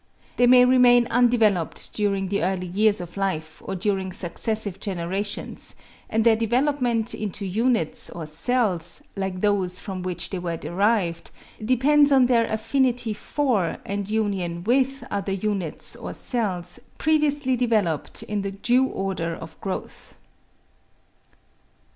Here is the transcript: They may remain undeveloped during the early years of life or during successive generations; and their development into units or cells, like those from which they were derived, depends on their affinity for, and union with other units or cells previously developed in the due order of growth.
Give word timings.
They 0.37 0.47
may 0.47 0.65
remain 0.65 1.05
undeveloped 1.11 1.93
during 1.93 2.29
the 2.29 2.41
early 2.43 2.65
years 2.65 3.01
of 3.01 3.17
life 3.17 3.61
or 3.63 3.75
during 3.75 4.11
successive 4.11 4.79
generations; 4.79 5.75
and 6.09 6.23
their 6.23 6.35
development 6.35 7.13
into 7.13 7.45
units 7.45 8.09
or 8.09 8.25
cells, 8.25 9.03
like 9.15 9.41
those 9.41 9.79
from 9.79 10.01
which 10.01 10.31
they 10.31 10.39
were 10.39 10.57
derived, 10.57 11.29
depends 11.63 12.11
on 12.11 12.25
their 12.25 12.45
affinity 12.45 13.13
for, 13.13 13.77
and 13.85 14.09
union 14.09 14.63
with 14.63 15.03
other 15.11 15.33
units 15.33 15.95
or 15.95 16.15
cells 16.15 16.79
previously 16.97 17.55
developed 17.55 18.23
in 18.23 18.41
the 18.41 18.49
due 18.49 18.87
order 18.87 19.35
of 19.35 19.61
growth. 19.61 20.17